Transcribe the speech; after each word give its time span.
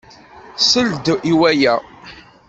Sel-d 0.69 1.05
i 1.31 1.33
waya! 1.39 1.73